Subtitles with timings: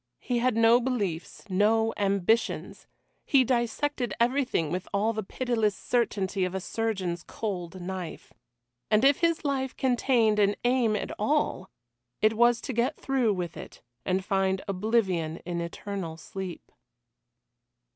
[0.19, 2.87] He had no beliefs no ambitions.
[3.23, 8.33] He dissected everything with all the pitiless certainty of a surgeon's cold knife.
[8.89, 11.69] And if his life contained an aim at all,
[12.19, 16.71] it was to get through with it and find oblivion in eternal sleep.